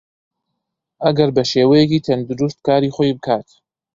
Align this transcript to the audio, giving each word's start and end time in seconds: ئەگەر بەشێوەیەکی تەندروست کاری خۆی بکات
ئەگەر 1.03 1.29
بەشێوەیەکی 1.35 2.03
تەندروست 2.07 2.59
کاری 2.67 2.93
خۆی 2.95 3.15
بکات 3.17 3.47